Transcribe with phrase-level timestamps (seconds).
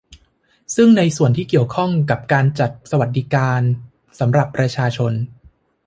[0.75, 3.61] ซึ่งในส่วนที่เกี่ยวข้องกับการจัดสวัสดิการ
[4.19, 5.13] สำหรับประชาชน